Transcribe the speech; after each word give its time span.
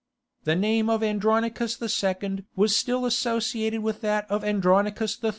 The 0.45 0.55
name 0.55 0.89
of 0.89 1.03
Andronicus 1.03 1.79
II. 1.79 2.45
was 2.55 2.75
still 2.75 3.05
associated 3.05 3.83
with 3.83 4.01
that 4.01 4.25
of 4.31 4.43
Andronicus 4.43 5.19
III. 5.23 5.29